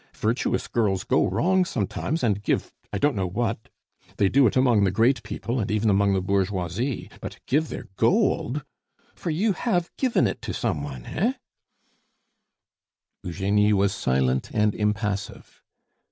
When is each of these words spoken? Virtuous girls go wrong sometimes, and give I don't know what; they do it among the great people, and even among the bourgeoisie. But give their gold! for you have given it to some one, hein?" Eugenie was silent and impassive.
Virtuous 0.17 0.67
girls 0.67 1.03
go 1.03 1.27
wrong 1.27 1.63
sometimes, 1.63 2.23
and 2.23 2.41
give 2.41 2.71
I 2.91 2.97
don't 2.97 3.15
know 3.15 3.27
what; 3.27 3.69
they 4.17 4.29
do 4.29 4.47
it 4.47 4.55
among 4.55 4.83
the 4.83 4.89
great 4.89 5.21
people, 5.21 5.59
and 5.59 5.69
even 5.69 5.91
among 5.91 6.13
the 6.15 6.23
bourgeoisie. 6.23 7.11
But 7.21 7.37
give 7.45 7.69
their 7.69 7.87
gold! 7.97 8.65
for 9.13 9.29
you 9.29 9.53
have 9.53 9.91
given 9.99 10.25
it 10.25 10.41
to 10.41 10.55
some 10.55 10.81
one, 10.81 11.03
hein?" 11.03 11.35
Eugenie 13.23 13.73
was 13.73 13.93
silent 13.93 14.49
and 14.51 14.73
impassive. 14.73 15.61